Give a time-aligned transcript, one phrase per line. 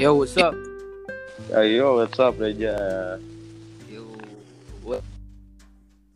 [0.00, 0.56] Yo, what's up?
[1.52, 2.72] Ayo, what's up, Reja?
[3.84, 4.08] Yo,
[4.80, 5.04] what?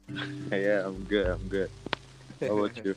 [0.48, 1.68] Yeah, I'm good, I'm good.
[2.41, 2.96] How about you?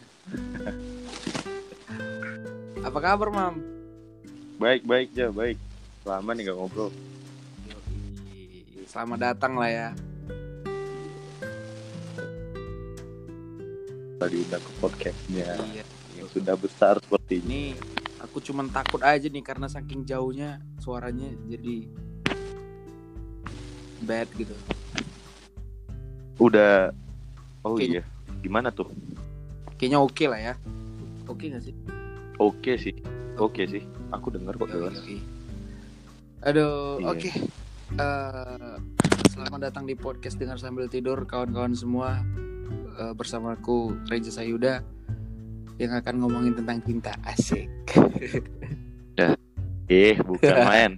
[2.87, 3.59] Apa kabar, Mam?
[4.63, 5.59] Baik, baik ya, baik.
[6.07, 6.95] Lama nih gak ngobrol.
[8.87, 9.87] Selamat datang lah ya.
[14.23, 15.83] Tadi udah ke podcastnya Iya.
[16.15, 17.75] yang sudah besar seperti ini.
[17.75, 21.83] Ini aku cuman takut aja nih karena saking jauhnya suaranya jadi
[24.07, 24.55] bad gitu.
[26.39, 26.95] Udah,
[27.67, 28.87] oh Kayaknya- iya, gimana tuh?
[29.75, 30.53] Kayaknya oke lah ya.
[31.27, 31.75] Oke gak sih?
[32.39, 32.95] Oke sih,
[33.35, 33.83] oke sih.
[34.15, 34.95] Aku denger kok jelas.
[35.03, 35.19] yoi.
[36.47, 37.07] Aduh, Iya.
[37.11, 37.29] oke.
[37.99, 38.75] Eh,
[39.27, 42.23] selamat datang di podcast dengar sambil tidur kawan-kawan semua.
[42.95, 44.79] Eh, bersamaku Reja Sayuda
[45.77, 47.67] yang akan ngomongin tentang cinta asik.
[49.87, 50.91] Eh, bukan main.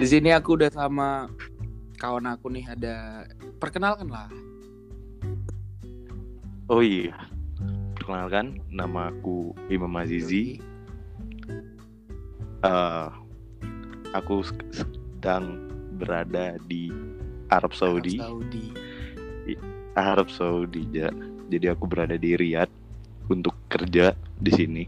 [0.00, 1.28] Di sini aku udah sama
[2.00, 3.28] kawan aku nih ada
[3.60, 4.28] perkenalkan lah.
[6.72, 7.12] Oh iya.
[8.00, 10.56] Perkenalkan, nama aku Imam Azizi.
[12.64, 13.08] Eh,
[14.16, 15.60] aku se- sedang
[16.00, 16.88] berada di
[17.52, 18.16] Arab Saudi.
[18.16, 18.66] Arab Saudi.
[19.98, 21.10] Arab Saudi ja.
[21.50, 22.70] Jadi aku berada di Riyadh
[23.28, 24.84] untuk kerja di sini.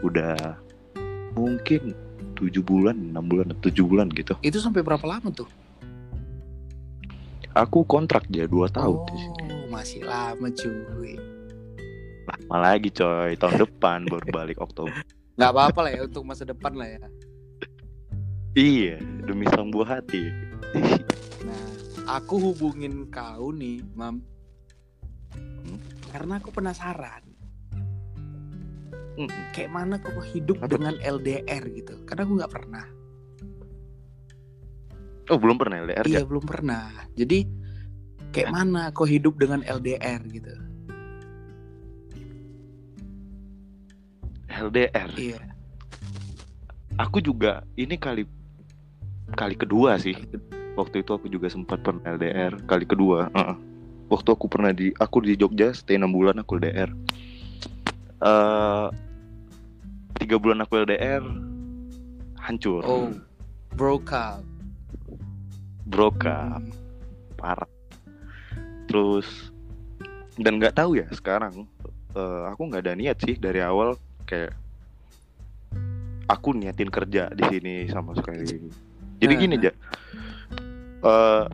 [0.00, 0.56] Udah
[1.36, 1.92] mungkin
[2.40, 4.32] tujuh bulan, enam bulan, tujuh bulan gitu.
[4.40, 5.46] Itu sampai berapa lama tuh?
[7.52, 9.42] Aku kontrak ya dua tahun oh, di sini.
[9.68, 11.14] masih lama cuy.
[12.24, 15.04] Lama lagi coy, tahun depan baru balik Oktober.
[15.36, 17.00] Nggak apa-apa lah ya untuk masa depan lah ya.
[18.50, 18.98] Iya,
[19.30, 20.26] demi sang buah hati.
[21.46, 21.66] Nah,
[22.18, 24.18] aku hubungin kau nih, Mam.
[25.38, 25.78] Hmm?
[26.10, 27.29] Karena aku penasaran,
[29.18, 29.42] Mm-mm.
[29.50, 31.94] kayak mana kau hidup Apa dengan LDR gitu.
[32.06, 32.84] Karena aku nggak pernah.
[35.30, 36.26] Oh belum pernah LDR Iya, ya?
[36.26, 36.90] belum pernah.
[37.14, 37.46] Jadi
[38.34, 40.54] kayak mana kau hidup dengan LDR gitu?
[44.50, 45.10] LDR.
[45.14, 45.40] Iya.
[46.98, 48.26] Aku juga ini kali
[49.38, 50.18] kali kedua sih.
[50.74, 53.30] Waktu itu aku juga sempat pernah LDR kali kedua.
[53.30, 53.56] Heeh.
[54.10, 56.90] Waktu aku pernah di aku di Jogja stay 6 bulan aku LDR.
[58.20, 59.09] Eh
[60.20, 61.24] tiga bulan aku LDR
[62.40, 62.84] hancur.
[62.84, 63.08] Oh,
[63.74, 64.44] broke up.
[65.88, 66.70] Broke up, Hmm.
[67.34, 67.70] parah.
[68.86, 69.26] Terus
[70.38, 71.66] dan nggak tahu ya sekarang
[72.14, 73.98] eh, aku nggak ada niat sih dari awal
[74.28, 74.54] kayak
[76.30, 78.46] aku niatin kerja di sini sama sekali.
[79.18, 79.72] Jadi gini aja.
[81.00, 81.44] Eh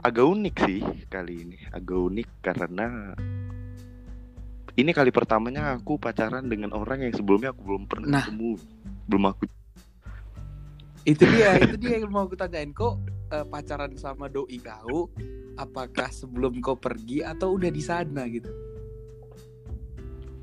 [0.00, 0.80] agak unik sih
[1.10, 3.12] kali ini, agak unik karena
[4.76, 8.24] ini kali pertamanya aku pacaran dengan orang yang sebelumnya aku belum pernah Nah.
[8.28, 8.52] ketemu,
[9.08, 9.44] belum aku
[11.06, 12.98] Itu dia, itu dia yang mau aku tanyain kok
[13.30, 15.06] eh, pacaran sama doi kau
[15.56, 18.50] apakah sebelum kau pergi atau udah di sana gitu?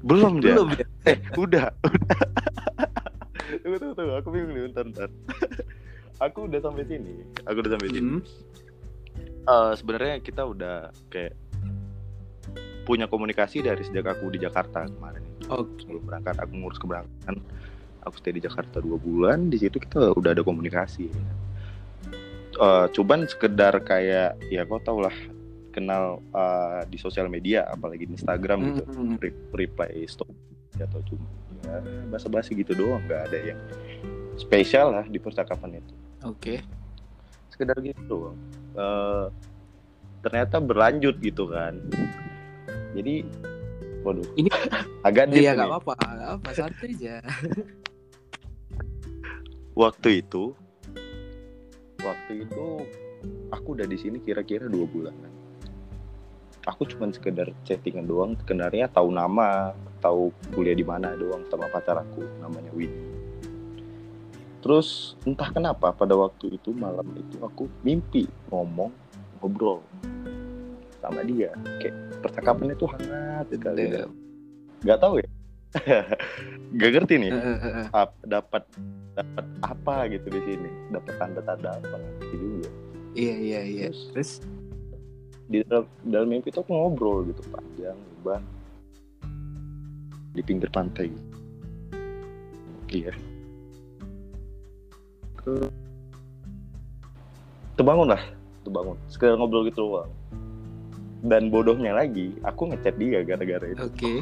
[0.04, 0.52] belum dia.
[0.52, 0.86] Belum ya?
[1.08, 1.72] Eh, udah.
[3.64, 4.14] tunggu, tunggu, tunggu.
[4.20, 5.10] Aku bingung nih, bentar, bentar.
[6.20, 7.24] aku udah sampai sini.
[7.48, 8.20] Aku udah sampai sini.
[8.20, 8.22] Hmm.
[9.44, 11.40] Eh, sebenarnya kita udah kayak
[12.84, 15.24] punya komunikasi dari sejak aku di Jakarta kemarin.
[15.48, 15.82] Oke.
[15.82, 17.40] Sebelum berangkat, aku ngurus keberangkatan.
[18.04, 19.48] Aku stay di Jakarta dua bulan.
[19.48, 21.08] Di situ kita udah ada komunikasi.
[22.54, 25.16] Eh, cuman sekedar kayak ya kau tau lah
[25.74, 29.18] kenal eh, di sosial media apalagi di Instagram gitu Hmm.
[29.18, 30.38] re- reply story
[30.78, 31.26] atau cuma
[31.66, 33.60] ya basa-basi gitu doang nggak ada yang
[34.36, 36.62] spesial lah di percakapan itu Oke.
[37.50, 38.38] sekedar gitu doang
[38.74, 39.26] Eh,
[40.22, 41.74] ternyata berlanjut gitu kan
[42.94, 43.26] jadi
[44.02, 44.26] waduh.
[44.38, 44.54] Ini-
[45.08, 47.16] agak deep Iya apa-apa, nggak apa santai aja.
[49.74, 50.54] waktu itu?
[52.04, 52.68] Waktu itu
[53.50, 55.16] aku udah di sini kira-kira dua bulan.
[56.64, 58.40] Aku cuman sekedar chattingan doang.
[58.40, 63.12] Sebenarnya tahu nama tahu kuliah di mana doang sama pacar aku namanya Winnie.
[64.64, 68.96] Terus entah kenapa pada waktu itu malam itu aku mimpi ngomong
[69.44, 69.84] ngobrol
[71.04, 71.52] sama dia.
[71.78, 74.06] Kayak percakapan itu hangat sekali Iya.
[74.82, 75.30] nggak tahu ya.
[76.74, 77.32] Nggak ngerti nih
[77.98, 78.64] ap- dapat
[79.14, 80.70] dapat apa gitu di sini.
[80.90, 82.70] Dapat tanda-tanda apa gitu juga.
[83.14, 83.88] Iya iya iya.
[83.92, 84.10] Terus?
[84.14, 84.32] Terus?
[85.44, 88.42] di dalam, dalam mimpi itu aku ngobrol gitu panjang lebar.
[90.34, 91.12] Di pinggir pantai.
[92.90, 93.14] Iya.
[95.36, 95.74] Ke-
[97.76, 98.22] terbangun lah
[98.64, 98.98] terbangun.
[99.10, 100.10] Sekedar ngobrol gitu doang
[101.24, 103.80] dan bodohnya lagi aku ngechat dia gara-gara itu.
[103.80, 104.14] Oke.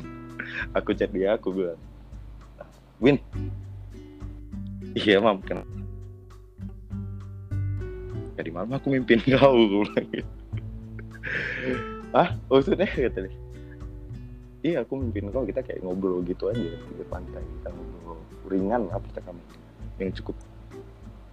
[0.77, 1.79] aku chat dia aku bilang
[3.01, 3.17] Win.
[4.93, 5.65] Iya mam kenapa?
[8.37, 9.57] Tadi malam aku mimpin kau?
[10.13, 10.21] gitu.
[12.21, 13.33] ah maksudnya kata dia.
[14.61, 19.01] Iya aku mimpin kau kita kayak ngobrol gitu aja di pantai kita ngobrol ringan lah
[19.01, 19.41] percakapan.
[19.97, 20.37] Yang cukup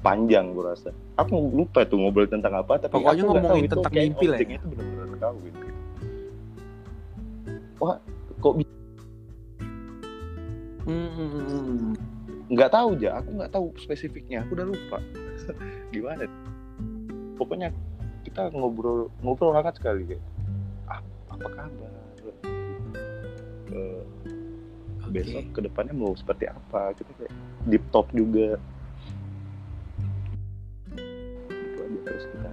[0.01, 0.91] panjang gue rasa.
[1.21, 4.57] Aku lupa tuh ngobrol tentang apa tapi Pokoknya ngomongin tentang mimpi lah ya.
[4.57, 4.69] itu
[5.19, 5.67] benar-benar kau gitu.
[7.79, 7.99] Wah
[8.39, 8.77] kok bisa
[10.89, 11.93] Hmm.
[12.49, 14.41] nggak tahu aja aku nggak tahu spesifiknya.
[14.47, 14.99] Aku udah lupa.
[15.95, 16.25] Gimana?
[17.37, 17.69] Pokoknya
[18.25, 20.25] kita ngobrol ngobrol hangat sekali kayak
[20.89, 21.93] ah, apa kabar?
[23.69, 24.01] Eh,
[25.05, 25.13] Oke.
[25.13, 26.97] besok ke depannya mau seperti apa?
[26.97, 27.35] Kita kayak
[27.69, 28.57] deep talk juga.
[30.97, 32.53] Itu aja terus kita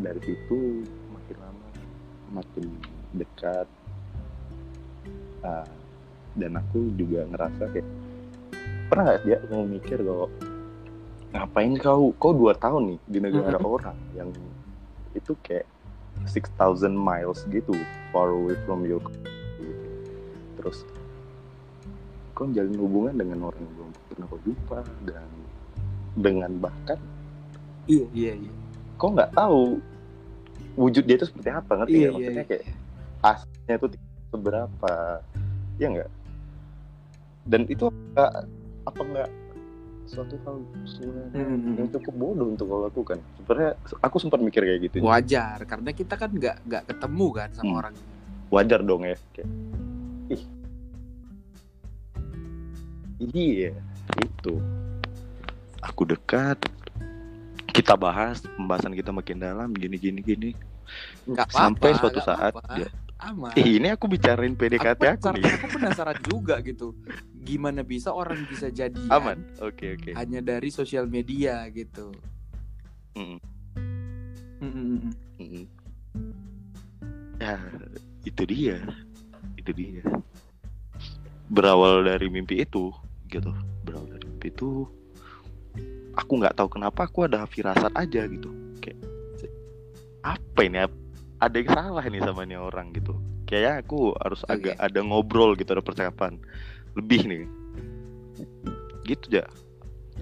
[0.00, 0.60] dari situ
[2.30, 2.64] makin
[3.12, 3.68] dekat
[5.44, 5.68] Ah,
[6.32, 7.84] dan aku juga ngerasa kayak
[8.88, 10.32] pernah nggak dia mau mikir kalau
[11.36, 13.68] ngapain kau kau dua tahun nih di negara Mhm.
[13.68, 14.30] orang yang
[15.12, 15.68] itu kayak
[16.24, 17.76] 6000 miles gitu
[18.08, 19.04] far away from your
[19.60, 19.86] gitu.
[20.56, 20.80] terus
[22.32, 25.28] kau jalin hubungan dengan orang yang belum pernah kau jumpa dan
[26.16, 26.96] dengan bahkan
[27.84, 28.52] Iya, iya, iya.
[28.96, 29.76] kau nggak tahu
[30.74, 32.50] wujud dia itu seperti apa ngerti Iya, iya, maksudnya iya.
[32.50, 32.64] kayak
[33.22, 33.86] aslinya itu
[34.28, 34.92] seberapa
[35.74, 36.10] ya nggak
[37.44, 38.32] dan itu nggak
[38.84, 39.30] apa nggak
[40.04, 41.74] suatu hal sebenarnya Hmm.
[41.80, 46.14] yang cukup bodoh untuk kau lakukan sebenarnya aku sempat mikir kayak gitu Wajar, karena kita
[46.14, 47.80] kan nggak nggak ketemu kan sama Hmm.
[47.80, 47.94] orang.
[48.52, 49.48] wajar dong ya kayak
[50.28, 50.42] ih
[53.32, 53.72] iya
[54.20, 54.54] itu
[55.80, 56.58] aku dekat
[57.74, 60.50] kita bahas pembahasan kita makin dalam gini gini gini
[61.26, 62.76] Nggak sampai suatu nggak saat apa-apa.
[62.78, 62.88] dia
[63.24, 63.52] aman.
[63.56, 66.92] Ih, ini aku bicarain PDKT aku, penasaran, nih aku penasaran juga gitu.
[67.40, 72.12] Gimana bisa orang bisa jadian aman oke oke hanya dari sosial media gitu.
[73.16, 73.38] Mm.
[74.60, 75.12] Mm-mm.
[75.40, 75.66] Mm.
[77.42, 77.58] ya
[78.22, 78.78] itu dia
[79.58, 80.04] itu dia
[81.50, 82.94] berawal dari mimpi itu
[83.28, 83.50] gitu
[83.84, 84.88] berawal dari mimpi itu
[86.14, 88.50] aku nggak tahu kenapa aku ada firasat aja gitu.
[88.80, 88.98] Kayak
[90.22, 90.78] apa ini?
[91.42, 93.12] Ada yang salah nih sama nih orang gitu.
[93.44, 94.52] Kayaknya aku harus Oke.
[94.56, 96.40] agak ada ngobrol gitu ada percakapan.
[96.96, 97.42] Lebih nih.
[99.04, 99.44] Gitu ya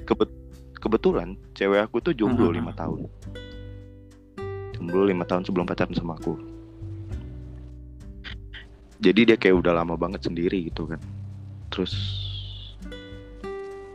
[0.02, 0.40] Kebet-
[0.82, 3.06] kebetulan cewek aku tuh jomblo lima tahun.
[4.74, 6.34] Jomblo lima tahun sebelum pacaran sama aku.
[9.02, 10.98] Jadi dia kayak udah lama banget sendiri gitu kan.
[11.70, 11.94] Terus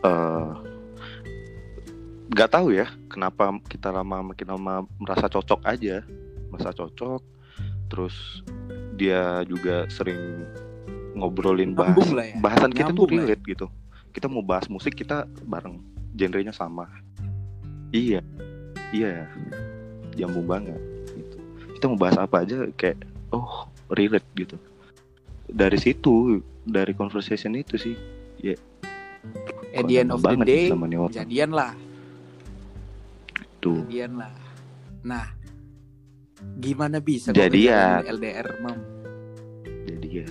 [0.05, 0.66] eh
[2.27, 6.03] nggak tahu ya kenapa kita lama makin lama merasa cocok aja.
[6.51, 7.21] Merasa cocok
[7.87, 8.43] terus
[8.99, 10.43] dia juga sering
[11.15, 12.35] ngobrolin bahas Nyambung lah ya.
[12.43, 13.15] bahasan kita tuh Nyambung lah.
[13.15, 13.21] ya.
[13.31, 13.65] relate gitu.
[14.11, 15.79] Kita mau bahas musik kita bareng.
[16.17, 16.89] Genrenya sama.
[17.93, 18.21] Iya.
[18.91, 19.29] Iya.
[20.17, 20.81] Nyambung banget
[21.13, 21.37] gitu.
[21.79, 23.01] Kita mau bahas apa aja kayak
[23.31, 24.57] oh relate gitu.
[25.47, 27.95] Dari situ dari conversation itu sih
[29.75, 30.65] At the end of the banget day,
[31.11, 31.75] jadian lah,
[33.67, 34.31] tuh jadian lah.
[35.03, 35.25] Nah,
[36.63, 38.01] gimana bisa Jadian.
[38.01, 38.79] ngejalanin LDR, Mam?
[39.87, 40.29] jadi ya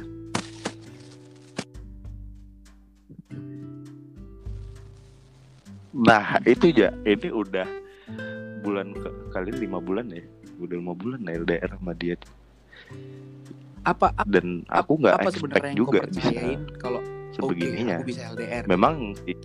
[5.96, 7.64] nah itu ya ini udah
[8.60, 10.20] bulan ke, kali ini lima bulan ya
[10.60, 12.32] udah lima bulan ya LDR sama dia tuh.
[13.86, 16.32] Apa apa, dan aku nggak expect juga bisa
[16.76, 17.00] kalau
[17.32, 18.62] sebegininya aku bisa LDR?
[18.68, 19.36] memang sih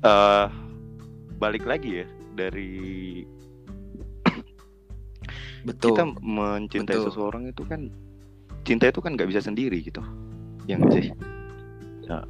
[0.00, 0.46] eh
[1.40, 2.72] balik lagi ya dari
[5.60, 5.92] Betul.
[5.92, 7.06] kita mencintai Betul.
[7.12, 7.92] seseorang itu kan
[8.64, 10.00] cinta itu kan nggak bisa sendiri gitu
[10.68, 11.06] ya nggak sih
[12.08, 12.24] ya.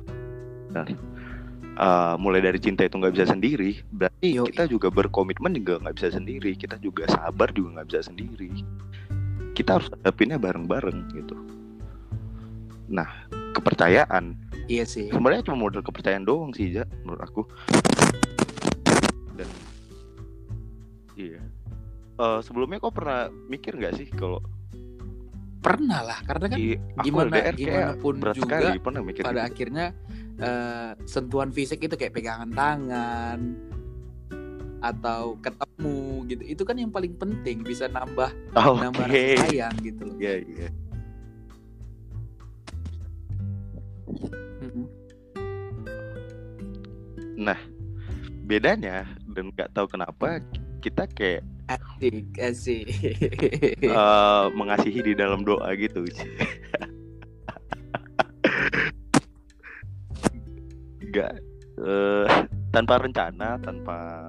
[0.71, 0.87] Nah,
[1.79, 4.50] eh, mulai dari cinta itu nggak bisa sendiri berarti Yoi.
[4.50, 8.50] kita juga berkomitmen juga nggak bisa sendiri kita juga sabar juga nggak bisa sendiri
[9.55, 11.35] kita harus hadapinnya bareng-bareng gitu
[12.91, 13.07] nah
[13.55, 14.35] kepercayaan
[14.71, 15.11] Iya sih.
[15.11, 17.43] sebenarnya cuma modal kepercayaan doang sih ja menurut aku
[19.35, 19.49] dan
[21.15, 21.43] iya
[22.15, 24.45] Eh, sebelumnya kau pernah mikir nggak sih kalau
[25.59, 29.41] Pernah lah, karena kan i- gimana- LDR gimana pun berat juga, sekali pernah mikir pada
[29.41, 29.49] gitu.
[29.50, 29.87] akhirnya
[30.39, 33.39] eh, sentuhan fisik itu kayak pegangan tangan
[34.81, 36.43] atau ketemu gitu.
[36.47, 39.05] Itu kan yang paling penting bisa nambah Oh, nambah
[39.39, 40.17] sayang gitu loh.
[40.17, 40.89] iya iya Mm-mm.
[47.40, 47.56] Nah
[48.44, 50.44] bedanya dan nggak tahu kenapa
[50.85, 52.82] kita kayak Asik, asik.
[53.87, 56.02] eh, mengasihi di dalam doa gitu
[61.11, 61.32] nggak
[61.80, 62.26] eh,
[62.75, 64.28] tanpa rencana tanpa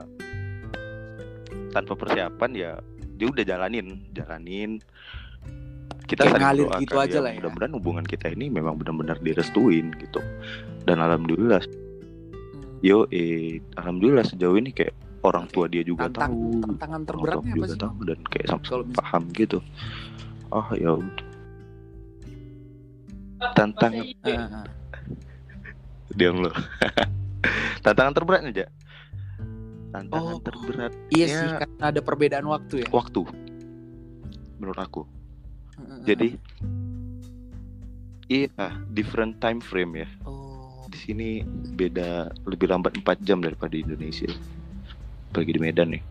[1.74, 2.72] tanpa persiapan ya
[3.18, 4.80] dia udah jalanin jalanin
[6.06, 7.38] kita Kayak saling ngalir gitu aja lah ya.
[7.42, 10.20] mudah-mudahan hubungan kita ini memang benar-benar direstuin gitu
[10.84, 11.64] dan alhamdulillah.
[12.82, 17.58] Yo eh alhamdulillah sejauh ini kayak orang tua dia juga Tantang- tahu tantangan terberatnya apa
[17.60, 17.80] juga sih?
[17.80, 19.58] tahu dan kayak sama mis- paham gitu.
[20.50, 20.92] Oh ya
[23.54, 24.66] tantangan Ah, ah, ah.
[26.12, 26.52] diam lo
[27.86, 28.66] tantangan terberat aja
[29.92, 30.42] tantangan Oh.
[30.42, 31.38] terberat iya Ya.
[31.38, 32.88] sih karena ada perbedaan waktu ya.
[32.90, 33.22] Waktu.
[34.56, 35.02] Menurut aku.
[36.02, 36.38] Jadi
[38.28, 38.48] iya
[38.88, 40.08] different time frame ya.
[40.24, 40.51] Oh
[40.92, 41.28] di sini
[41.74, 42.10] beda
[42.44, 44.28] lebih lambat 4 jam daripada di Indonesia
[45.32, 46.04] apalagi di Medan nih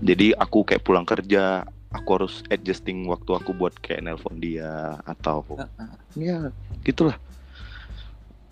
[0.00, 5.42] jadi aku kayak pulang kerja aku harus adjusting waktu aku buat kayak nelpon dia atau
[5.56, 5.66] ah.
[6.14, 6.52] ya
[6.84, 7.16] gitulah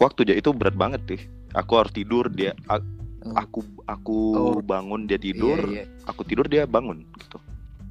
[0.00, 1.20] waktu aja itu berat banget sih
[1.52, 2.56] aku harus tidur dia
[3.18, 3.34] Oh.
[3.34, 4.58] aku aku Oh.
[4.62, 6.06] bangun dia tidur Iya, iya.
[6.06, 7.42] aku tidur dia bangun gitu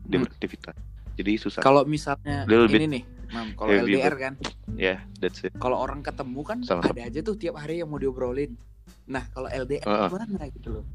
[0.08, 0.26] dia Hmm.
[0.26, 0.74] beraktivitas
[1.20, 4.34] jadi susah kalau misalnya Little bit ini nih mam kalau heavy, LDR kan.
[4.76, 5.52] Ya that's it.
[5.58, 6.96] Kalau orang ketemu kan Sama-sama.
[6.96, 8.56] ada aja tuh tiap hari yang mau diobrolin.
[9.06, 10.08] Nah kalau LDR Heeh.
[10.08, 10.86] gimana gitu loh?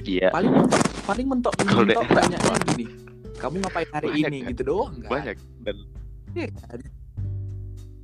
[0.00, 0.28] Iya.
[0.30, 0.52] Paling
[1.04, 2.86] paling mentok mentok LDR tanyanya gini
[3.36, 4.50] kamu ngapain hari Banyak, ini kan?
[4.56, 5.36] gitu doang kan banyak.
[5.60, 5.76] Dan
[6.32, 6.78] Iya kan?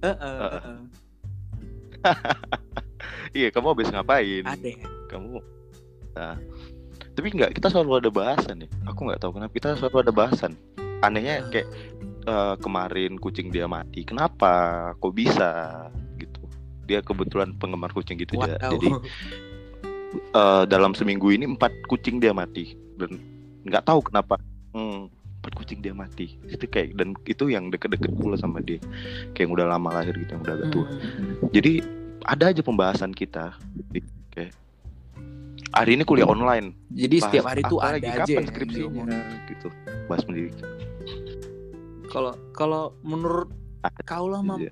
[0.02, 0.76] Heeh.
[3.38, 4.44] iya kamu habis ngapain?
[4.44, 4.70] Ada.
[5.08, 5.40] Kamu
[6.12, 6.36] nah.
[7.12, 10.52] Tapi nggak kita selalu ada bahasan ya aku nggak tahu kenapa kita selalu ada bahasan
[11.02, 11.68] anehnya kayak
[12.26, 14.90] eh, kemarin kucing dia mati kenapa?
[15.02, 15.50] Kok bisa?
[16.16, 16.40] Gitu.
[16.86, 18.78] Dia kebetulan penggemar kucing gitu ya Wow.
[18.78, 18.88] jadi
[20.32, 22.78] eh, dalam seminggu ini empat kucing dia mati.
[22.96, 23.18] Dan
[23.66, 24.38] nggak tahu kenapa
[24.74, 25.10] hmm,
[25.42, 26.38] empat kucing dia mati.
[26.46, 28.78] Itu kayak dan itu yang deket-deket pula sama dia.
[29.34, 30.86] Kayak yang udah lama lahir gitu yang udah agak tua.
[30.86, 31.34] Hmm.
[31.50, 31.72] jadi
[32.22, 33.58] ada aja pembahasan kita.
[34.30, 34.54] Kayak
[35.74, 36.76] hari ini kuliah online.
[36.92, 39.20] Jadi Bahas setiap hari tuh ada lagi, aja kapan ya skripsinya diomongin.
[39.48, 39.68] gitu.
[40.06, 40.68] Bahas pendidikan
[42.12, 43.48] kalau kalau menurut
[44.04, 44.70] kau lah mam aja.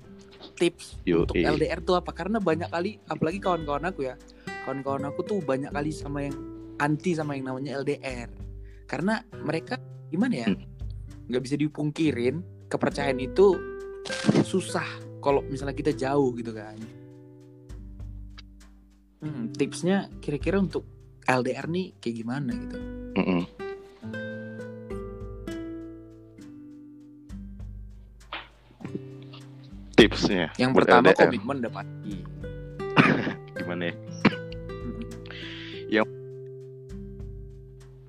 [0.55, 1.43] tips Yo, untuk eh.
[1.43, 4.15] LDR tuh apa karena banyak kali apalagi kawan-kawan aku ya
[4.63, 6.37] kawan-kawan aku tuh banyak kali sama yang
[6.77, 8.29] anti sama yang namanya LDR
[8.85, 10.61] karena mereka gimana ya Hmm.
[11.27, 12.35] nggak bisa dipungkirin
[12.67, 13.55] kepercayaan itu
[14.43, 14.85] susah
[15.19, 16.75] kalau misalnya kita jauh gitu kan
[19.21, 20.83] hmm, tipsnya kira-kira untuk
[21.23, 22.77] LDR nih kayak gimana gitu
[23.15, 23.41] Mm-mm.
[30.11, 30.51] Tipsnya.
[30.55, 31.19] Yang buat pertama LDR.
[31.23, 32.13] komitmen udah pasti
[33.57, 33.95] gimana ya?
[35.91, 36.09] Hmm.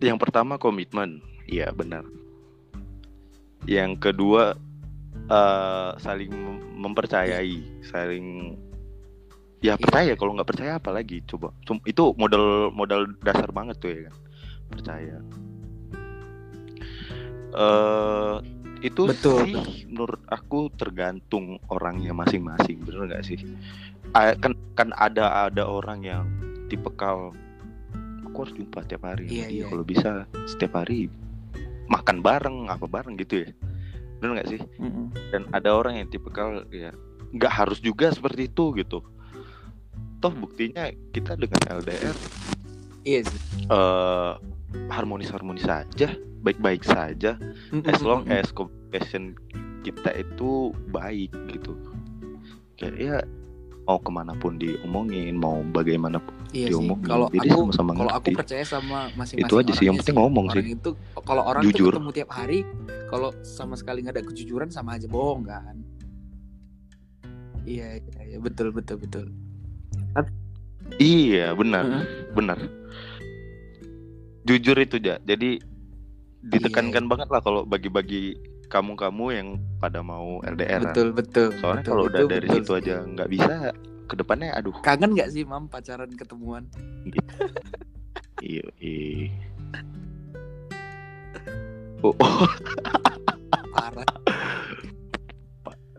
[0.02, 1.23] yang pertama komitmen.
[1.47, 2.02] Iya benar.
[3.64, 4.59] Yang kedua
[5.30, 8.59] eh, saling mem- mempercayai saling
[9.62, 9.78] ya Iya.
[9.78, 10.12] percaya.
[10.18, 11.23] Kalau nggak percaya apa lagi?
[11.23, 11.54] Coba.
[11.87, 14.16] Itu modal modal dasar banget tuh ya kan.
[14.68, 15.16] Percaya.
[17.52, 18.37] Eh
[18.82, 19.46] itu Betul.
[19.46, 19.54] sih
[19.86, 23.38] menurut aku tergantung orangnya masing-masing bener nggak sih
[24.12, 26.24] kan kan ada ada orang yang
[26.66, 27.30] tipikal
[28.26, 29.46] aku harus jumpa tiap hari Iya, dia.
[29.48, 29.64] iya.
[29.70, 30.10] kalau bisa
[30.50, 31.06] setiap hari
[31.86, 33.50] makan bareng apa bareng gitu ya
[34.18, 35.06] bener nggak sih Mm-mm.
[35.30, 36.90] dan ada orang yang tipikal ya
[37.32, 38.98] nggak harus juga seperti itu gitu
[40.18, 42.14] toh buktinya kita dengan LDR
[43.02, 44.32] iya sih eh
[44.88, 46.12] harmonis harmonis saja
[46.43, 47.38] baik baik saja
[47.87, 49.37] as long as communication
[49.83, 51.75] kita itu baik gitu
[52.76, 53.17] kayak ya
[53.83, 56.76] mau ke mana pun diomongin mau bagaimanapun Iya sih.
[56.76, 57.09] diomongin.
[57.09, 60.45] Kalau Jadi aku sama-sama kalau aku percaya sama masing-masing Itu aja sih, yang penting ngomong
[60.52, 60.76] orang sih.
[60.76, 60.91] itu
[61.25, 61.88] kalau orang Jujur.
[61.88, 62.59] tuh ketemu tiap hari,
[63.09, 65.81] kalau sama sekali nggak ada kejujuran sama aja bohong kan.
[67.64, 69.26] Iya, iya, iya, betul, betul, betul.
[71.00, 72.05] iya benar
[72.37, 72.59] benar
[74.44, 75.18] jujur itu ja.
[75.22, 75.58] Jadi
[76.42, 78.34] ditekankan banget lah kalau bagi-bagi
[78.66, 81.52] kamu-kamu yang pada mau LDR Betul, betul.
[81.61, 83.54] soalnya betul, kalau udah betul, dari betul situ aja nggak bisa
[84.11, 84.75] ke depannya aduh.
[84.82, 86.66] Kangen nggak sih, Mam, pacaran ketemuan?
[88.42, 89.30] iya iya.
[92.02, 92.50] Oh, oh,
[93.70, 94.02] Parah.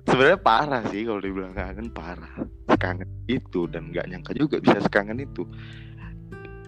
[0.03, 2.43] sebenarnya parah sih kalau dibilang kangen parah.
[2.75, 5.47] Kangen itu dan nggak nyangka juga bisa sekangen itu.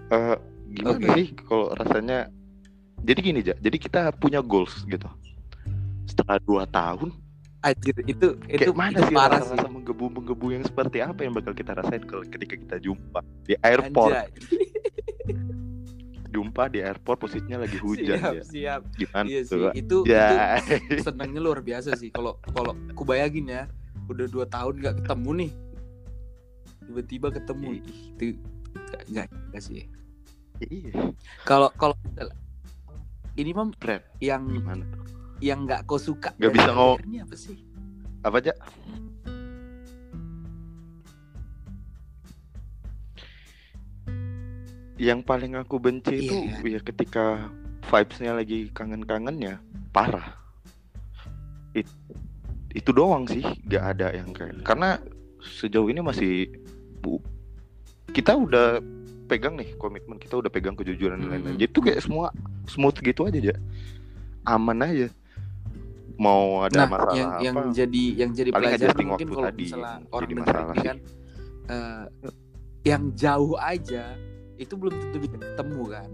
[0.08, 0.40] Eh
[0.76, 1.10] gimana Oke.
[1.16, 2.28] sih kalau rasanya
[3.06, 3.56] jadi gini ja.
[3.62, 5.08] Jadi kita punya goals gitu.
[6.10, 7.14] Setelah dua tahun
[7.66, 9.66] Anjir, itu itu, kayak mana itu sih parah rasa, sih.
[9.66, 14.30] menggebu menggebu yang seperti apa yang bakal kita rasain kalau ketika kita jumpa di airport?
[16.30, 18.44] Jumpa di airport posisinya lagi hujan siap, ya.
[18.46, 18.82] siap.
[18.94, 20.62] gimana Iya sih, itu ya.
[20.62, 22.14] itu senangnya luar biasa sih.
[22.14, 23.64] Kalau kalau ku bayangin ya
[24.14, 25.52] udah dua tahun nggak ketemu nih.
[26.86, 27.82] Tiba-tiba ketemu.
[27.82, 28.24] Itu
[29.10, 29.90] nggak nggak sih
[31.44, 31.96] kalau kalau
[33.36, 34.86] ini mah Brad yang gimana?
[35.44, 37.00] yang nggak kau suka Nggak dari bisa ngomong.
[37.22, 37.58] Apa sih?
[38.24, 38.54] Apa aja
[44.96, 46.80] yang paling aku benci itu Iya.
[46.80, 47.52] ya ketika
[47.84, 49.60] vibesnya lagi kangen-kangennya
[49.92, 50.40] parah.
[51.76, 51.92] It-
[52.72, 55.00] itu doang sih gak ada yang kayak karena
[55.40, 56.48] sejauh ini masih
[57.00, 57.24] bu-
[58.12, 58.80] kita udah
[59.26, 61.58] pegang nih komitmen kita udah pegang kejujuran dan lain-lain.
[61.58, 61.62] Hmm.
[61.62, 62.30] jadi tuh kayak semua
[62.70, 63.56] smooth gitu aja aja
[64.46, 65.10] aman aja.
[66.16, 69.64] Mau ada nah masalah yang apa yang jadi yang jadi Paling pelajaran mungkin kalau tadi
[69.68, 70.98] misalnya orang jadi masalah ini kan
[71.68, 72.04] eh,
[72.86, 74.04] yang jauh aja
[74.56, 76.10] itu belum tentu bisa ketemu kan.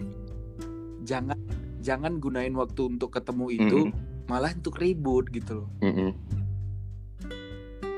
[1.05, 1.37] Jangan
[1.85, 4.25] jangan gunain waktu untuk ketemu itu Mm-mm.
[4.25, 5.69] malah untuk ribut gitu loh.
[5.85, 6.11] Mm-mm.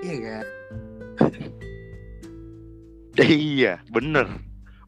[0.04, 0.46] iya kan?
[3.14, 4.26] Iya bener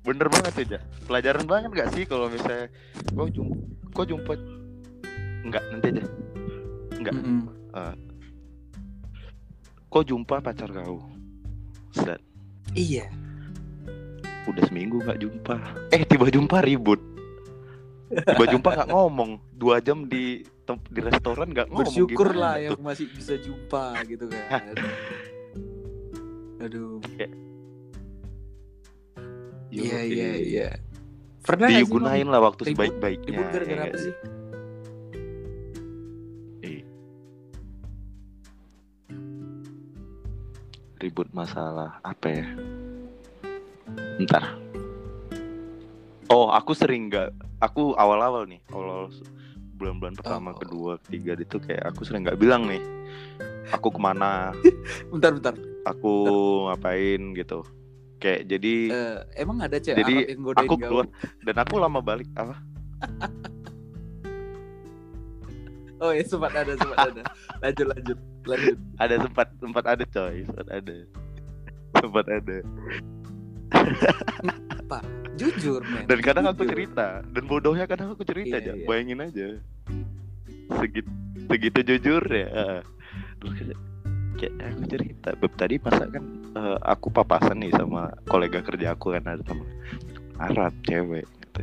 [0.06, 2.70] bener banget ya pelajaran banget gak sih kalau misalnya
[3.12, 4.36] kau jumpa kau jumpa?
[5.48, 6.04] Enggak nanti aja.
[7.00, 7.48] Enggak Mm-mm.
[9.88, 11.00] kau jumpa pacar kau?
[11.96, 12.20] Set.
[12.76, 13.08] iya.
[14.46, 15.56] Udah seminggu nggak jumpa.
[15.96, 17.00] Eh tiba jumpa ribut.
[18.12, 19.40] Tiba jumpa nggak ngomong.
[19.56, 20.44] Dua jam di
[20.92, 24.76] di restoran nggak ngomong bersyukur lah yang masih bisa jumpa gitu kan.
[26.68, 27.00] Aduh
[29.75, 30.70] iya iya eh, iya
[31.44, 34.13] pernah digunain lah waktu sebaik-baiknya ribut gara-gara ya apa sih?
[36.63, 36.82] Eh.
[40.98, 42.48] ribut masalah apa ya?
[44.17, 44.58] Ntar.
[46.25, 47.29] Oh aku sering nggak
[47.62, 49.13] Aku awal-awal nih Awal
[49.78, 50.58] bulan-bulan pertama Oh.
[50.58, 52.82] kedua ketiga itu kayak aku sering nggak bilang nih
[53.69, 54.50] Aku ke mana?
[55.13, 55.54] Bentar bentar.
[55.86, 56.12] Aku
[56.65, 57.62] ngapain gitu
[58.15, 61.06] Kayak jadi Eh, emang ada cewek Jadi, Arab yang godain aku keluar
[61.43, 62.56] Dan aku lama balik Apa?
[65.95, 67.23] Oh ya sempat ada sempat ada.
[67.63, 68.78] Lanjut lanjut lanjut.
[68.99, 70.95] Ada sempat Sempat ada coy Sempat ada.
[71.95, 72.58] Sempat ada.
[75.36, 76.04] Jujur men.
[76.08, 76.71] Dan kadang aku Jujur.
[76.75, 78.86] cerita Dan bodohnya kadang aku cerita Iya, aja iya.
[78.88, 79.47] Bayangin aja.
[80.80, 81.12] Segitu,
[81.47, 82.47] segitu jujur ya.
[83.39, 83.80] Terus kayak,
[84.36, 86.23] kayak aku cerita Beb tadi masa kan
[86.56, 89.68] eh, Aku papasan nih sama kolega kerja aku kan Ada teman
[90.36, 91.62] Arab cewek gitu.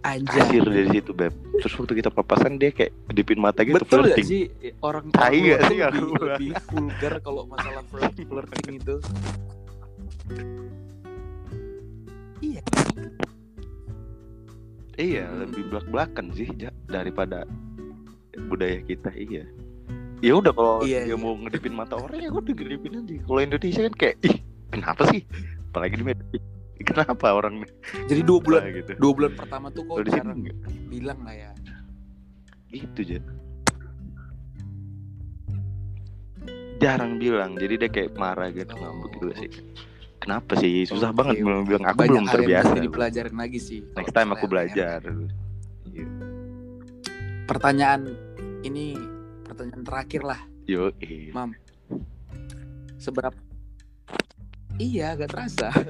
[0.00, 0.38] anjay.
[0.38, 1.34] Kasir dari situ Beb.
[1.58, 4.22] Terus waktu kita papasan dia kayak Kedipin mata gitu betul flirting.
[4.24, 4.42] sih?
[4.78, 6.04] Orang Tai gak sih tuh aku?
[6.14, 8.96] lebih, lebih vulgar kalau masalah flirt, flirting itu.
[12.38, 12.62] Iya.
[14.94, 15.38] Iya Hmm.
[15.40, 17.42] lebih belak-belakan sih Ja, Daripada
[18.46, 19.42] budaya kita iya
[20.18, 21.16] ya udah kalau Iya, dia iya.
[21.16, 23.14] mau ngedipin mata orang ya udah ngedipin aja.
[23.22, 24.36] Kalau Indonesia kan kayak ih
[24.68, 25.20] kenapa sih?
[25.68, 26.26] Apalagi di Medan
[26.88, 27.54] kenapa orang
[28.06, 28.90] jadi dua bulan Nah, gitu.
[28.96, 30.56] dua bulan pertama tuh kok di sini enggak.
[30.86, 31.50] bilang lah ya.
[32.68, 33.18] Itu aja
[36.78, 39.50] jarang bilang jadi dia kayak marah gitu Oh, ngambek gitu sih.
[40.18, 40.86] kenapa sih?
[40.86, 42.70] Susah Oke, banget belum bilang aku Banyak belum yang terbiasa.
[42.70, 45.02] mesti dipelajarin lagi sih next time aku belajar.
[45.02, 45.26] LDR.
[45.88, 46.06] Iya.
[47.44, 48.02] pertanyaan
[48.60, 48.94] ini
[49.58, 50.38] pertanyaan terakhir lah.
[50.70, 51.34] Yo eh.
[51.34, 51.50] Mam.
[53.02, 53.34] Seberapa
[54.78, 55.74] iya gak terasa.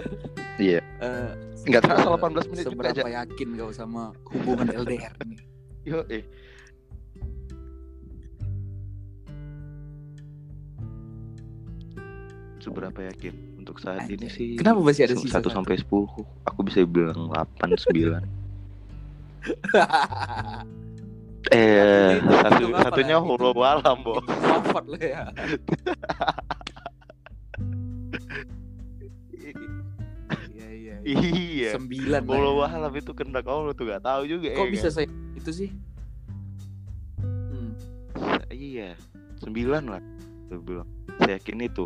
[0.59, 0.83] Iya.
[0.83, 1.31] Eh,
[1.71, 5.39] nggak terasa eh, 18 menit juga seberapa aja yakin kau sama hubungan LDR ini?
[5.87, 6.27] Yo eh
[12.59, 13.63] seberapa yakin?
[13.63, 14.35] Untuk saat ini Anjay.
[14.35, 16.11] sih kenapa masih ada sisa satu sampai sepuluh?
[16.43, 18.19] Aku bisa bilang 8 9
[21.49, 23.25] eh satu apa satunya lah?
[23.25, 25.25] huru walam bo wafat lah ya
[30.53, 31.17] iya iya iya.
[31.33, 32.69] iya sembilan lah huru ya.
[32.69, 34.97] walam itu kendak Allah tuh gak tahu juga kok ya bisa kan?
[35.01, 35.71] saya itu sih
[37.25, 37.71] hmm.
[38.53, 38.93] iya
[39.41, 40.03] sembilan lah
[40.49, 40.89] Tuh bilang
[41.21, 41.85] saya yakin itu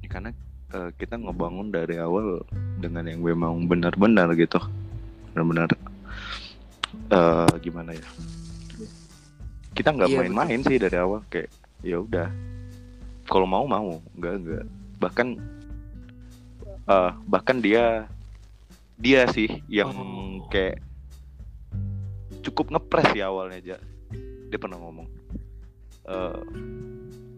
[0.00, 0.32] Ya, karena
[0.72, 2.40] eh, kita ngebangun dari awal
[2.80, 4.56] dengan yang memang benar-benar gitu
[5.32, 5.68] benar-benar
[7.10, 8.06] eh gimana ya?
[9.70, 11.48] Kita nggak Iya, main-main sih dari awal kayak
[11.80, 12.28] ya udah.
[13.26, 14.02] Kalau mau mau.
[14.18, 14.64] Nggak nggak.
[15.00, 15.28] Bahkan
[16.90, 18.10] eh bahkan dia
[19.00, 20.44] dia sih yang Oh.
[20.50, 20.82] kayak
[22.42, 23.76] cukup ngepres sih awalnya aja
[24.50, 25.06] dia pernah ngomong
[26.04, 26.40] eh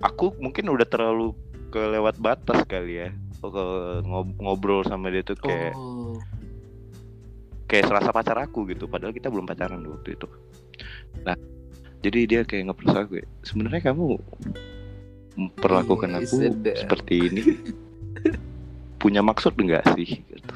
[0.01, 1.37] aku mungkin udah terlalu
[1.69, 3.09] kelewat batas kali ya
[4.41, 6.17] ngobrol sama dia tuh kayak oh
[7.73, 10.29] kayak serasa pacar aku gitu padahal kita belum pacaran waktu itu
[11.25, 11.37] nah
[12.05, 14.19] jadi dia kayak ngepres aku kayak, sebenarnya kamu
[15.39, 16.77] memperlakukan Iya, aku sedap.
[16.77, 17.43] seperti ini
[19.01, 20.55] punya maksud enggak sih gitu.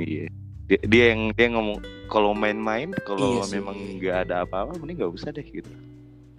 [0.00, 0.26] iya
[0.64, 1.78] dia, dia yang dia ngomong
[2.08, 5.68] kalau main-main kalau Iya memang nggak ada apa-apa mending nggak usah deh gitu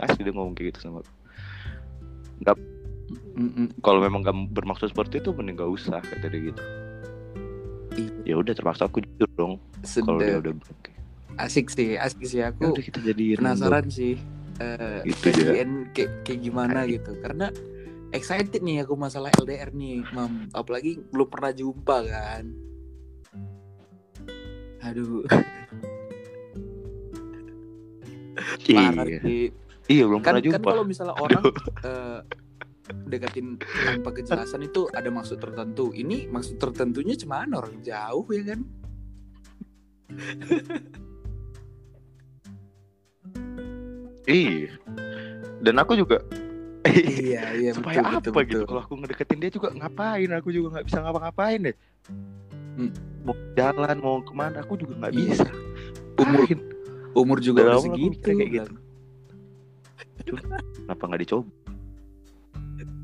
[0.02, 1.06] asli dia ngomong kayak gitu sama
[2.44, 2.58] aku
[3.38, 3.68] Mm-mm.
[3.86, 6.64] kalau memang nggak bermaksud seperti itu mending nggak usah kata dia gitu.
[8.24, 9.54] Ya udah terpaksa aku jujur dong
[10.02, 11.00] kalau dia udah kayak,
[11.36, 14.16] Asik sih, asik sih "Ya aku udah kita jadi penasaran sih
[14.56, 15.68] eh Gitu ya.
[15.92, 17.12] kayak kayak gimana gitu.
[17.20, 17.52] Karena
[18.10, 20.48] excited nih aku masalah LDR nih, Mam.
[20.52, 22.44] Apalagi belum pernah jumpa kan.
[24.80, 25.28] Aduh,
[28.70, 29.50] parah iya sih.
[29.90, 31.44] iya belum Kan, pernah kan jumpa kalau misalnya orang
[31.84, 32.20] eh,
[33.06, 35.90] deketin tanpa kejelasan itu ada maksud tertentu.
[35.92, 38.60] Ini maksud tertentunya cuman orang jauh ya kan?
[44.26, 44.70] iya
[45.62, 46.22] dan aku juga
[46.86, 48.46] iya, iya supaya betul, apa betul, betul.
[48.50, 51.78] gitu kalau aku ngedeketin dia juga ngapain aku juga nggak bisa ngapa-ngapain deh
[52.76, 52.92] Hmm.
[53.24, 55.32] mau jalan mau ke mana aku juga nggak Iya.
[55.32, 55.48] bisa
[56.20, 56.44] Umur
[57.16, 58.74] umur juga udah segitu kayak gitu.
[60.84, 61.48] kenapa nggak dicoba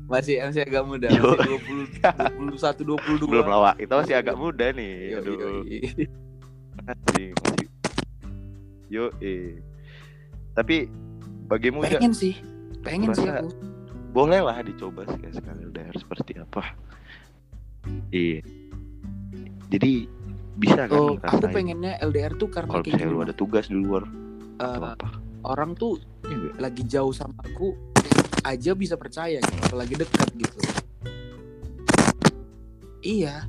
[0.04, 1.22] Masih masih agak muda, Yo.
[1.32, 1.58] masih
[2.44, 3.26] 20 21 22.
[3.26, 5.62] belum lawak kita masih agak muda nih Yo, aduh yo, yo.
[6.78, 7.66] masih masih
[8.86, 9.56] yo eh
[10.52, 10.84] tapi
[11.46, 12.34] bagimu ya Pengen sih.
[12.82, 13.48] Pengen sih aku.
[14.10, 16.62] boleh lah dicoba sekali sekali udah seperti apa
[18.10, 18.44] iya
[19.68, 20.04] jadi
[20.54, 23.78] bisa kan Oh, aku pengennya LDR tuh karena kalau kayak misalnya lu ada tugas di
[23.78, 24.04] luar
[24.58, 25.08] atau apa
[25.42, 26.54] orang tuh Iya nggak?
[26.60, 27.72] lagi jauh sama aku
[28.42, 30.58] aja bisa percaya gitu, apalagi dekat gitu.
[33.00, 33.46] Iya.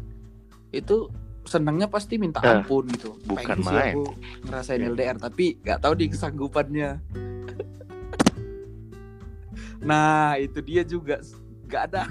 [0.70, 1.10] Itu
[1.44, 3.14] senangnya pasti minta Eh, ampun gitu.
[3.24, 3.94] bukan Pengen main.
[3.94, 4.04] aku
[4.44, 4.88] ngerasain Iya.
[4.90, 6.90] LDR tapi nggak tahu di kesanggupannya.
[9.84, 11.20] nah, itu dia juga
[11.68, 12.02] nggak ada.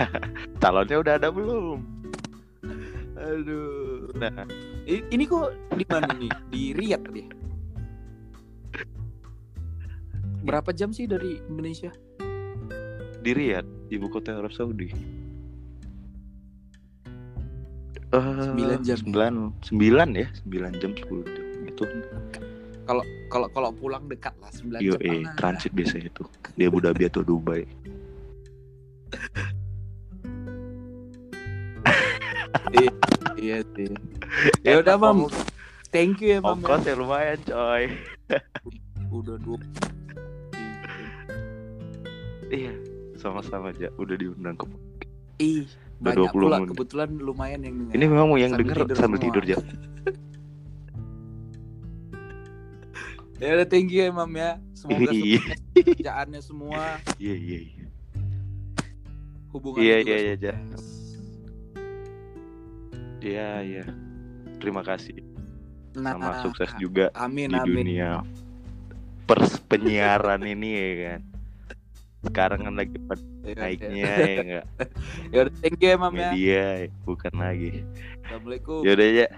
[0.62, 1.78] calonnya udah ada belum
[3.14, 4.10] Aduh.
[4.14, 4.30] nah
[4.84, 6.30] Ini kok di mana nih?
[6.46, 7.22] Di Riyadh tadi.
[10.44, 11.90] Berapa jam sih dari Indonesia?
[13.24, 14.92] Di Riyadh ibu kota Arab Saudi
[18.06, 18.94] Eh, Sembilan jam.
[18.96, 21.82] sembilan sembilan ya sembilan jam sepuluh jam gitu
[22.86, 23.02] Kalau
[23.50, 25.02] kalau pulang dekat lah 9 Yo, jam.
[25.02, 25.34] eh, lah.
[25.34, 26.22] transit biasa itu
[26.54, 27.66] di Abu Dhabi atau Dubai
[33.36, 33.90] Iya sih.
[34.62, 35.28] Ya udah, Mam.
[35.90, 36.58] Thank you ya, Mam.
[36.58, 36.66] ya.
[36.66, 37.82] ongkos ya lumayan coy
[39.12, 39.58] Udah dua.
[42.48, 42.70] iya
[43.24, 44.68] sama-sama aja udah diundang ke
[45.36, 45.64] Ih,
[45.98, 46.68] Udah banyak 20 pula menit.
[46.70, 47.92] kebetulan lumayan yang denger.
[47.92, 49.26] ini memang yang Sambil denger tidur sambil semua.
[49.26, 49.58] tidur ya
[53.36, 54.56] Ya udah thank you ya, Mam ya.
[54.72, 55.42] Semoga Iya.
[55.42, 56.80] sukses kerjaannya semua,
[57.18, 57.86] iya iya iya
[59.50, 60.86] hubungan Iya, iya, iya, sukses.
[63.20, 63.84] iya iya
[64.58, 65.14] terima kasih
[65.94, 67.70] Nah, sama sukses juga Amin, di amin.
[67.74, 68.10] dunia
[69.24, 71.20] pers penyiaran ini ya kan
[72.24, 73.60] sekarang kan lagi pada Ya udah.
[73.60, 74.66] naiknya ya enggak
[75.32, 76.30] Ya udah thank you ya, Mam ya.
[76.30, 76.64] media
[77.04, 77.70] bukan lagi
[78.24, 78.80] Assalamualaikum.
[78.82, 79.28] yaudah ya